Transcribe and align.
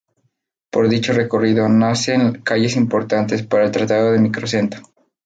Por 0.71 0.89
dicho 0.89 1.13
recorrido, 1.13 1.69
nacen 1.69 2.41
calles 2.41 2.75
importantes 2.75 3.45
para 3.45 3.65
el 3.65 3.71
trazado 3.71 4.11
del 4.13 4.21
microcentro. 4.23 4.81